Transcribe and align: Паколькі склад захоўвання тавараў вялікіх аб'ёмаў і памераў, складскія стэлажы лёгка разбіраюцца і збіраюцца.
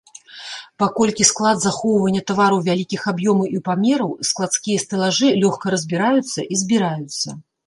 Паколькі 0.83 1.25
склад 1.31 1.59
захоўвання 1.65 2.21
тавараў 2.31 2.63
вялікіх 2.69 3.01
аб'ёмаў 3.13 3.47
і 3.59 3.61
памераў, 3.69 4.17
складскія 4.31 4.83
стэлажы 4.85 5.27
лёгка 5.45 5.65
разбіраюцца 5.77 6.39
і 6.51 6.61
збіраюцца. 6.65 7.27